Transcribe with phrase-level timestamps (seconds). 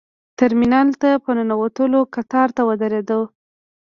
[0.39, 3.21] ترمینل ته په ننوتلو کتار ته ودرېدو.